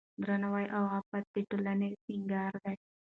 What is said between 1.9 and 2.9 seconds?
سینګار دی.